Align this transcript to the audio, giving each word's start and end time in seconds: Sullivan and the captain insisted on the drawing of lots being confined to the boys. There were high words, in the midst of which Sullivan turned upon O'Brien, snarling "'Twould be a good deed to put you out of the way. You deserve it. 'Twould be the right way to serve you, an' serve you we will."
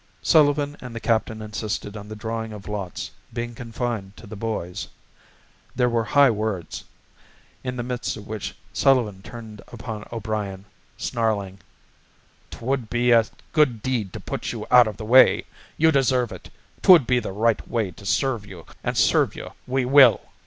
Sullivan 0.23 0.75
and 0.81 0.95
the 0.95 0.99
captain 0.99 1.43
insisted 1.43 1.95
on 1.95 2.07
the 2.07 2.15
drawing 2.15 2.53
of 2.53 2.67
lots 2.67 3.11
being 3.31 3.53
confined 3.53 4.17
to 4.17 4.25
the 4.25 4.35
boys. 4.35 4.87
There 5.75 5.89
were 5.89 6.05
high 6.05 6.31
words, 6.31 6.83
in 7.63 7.75
the 7.75 7.83
midst 7.83 8.17
of 8.17 8.25
which 8.25 8.55
Sullivan 8.73 9.21
turned 9.21 9.61
upon 9.67 10.07
O'Brien, 10.11 10.65
snarling 10.97 11.59
"'Twould 12.49 12.89
be 12.89 13.11
a 13.11 13.25
good 13.51 13.83
deed 13.83 14.11
to 14.13 14.19
put 14.19 14.51
you 14.51 14.65
out 14.71 14.87
of 14.87 14.97
the 14.97 15.05
way. 15.05 15.43
You 15.77 15.91
deserve 15.91 16.31
it. 16.31 16.49
'Twould 16.81 17.05
be 17.05 17.19
the 17.19 17.31
right 17.31 17.67
way 17.67 17.91
to 17.91 18.03
serve 18.03 18.43
you, 18.43 18.65
an' 18.83 18.95
serve 18.95 19.35
you 19.35 19.51
we 19.67 19.85
will." 19.85 20.21